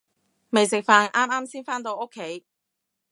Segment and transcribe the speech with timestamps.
[0.49, 2.43] 未食飯，啱啱先返到屋企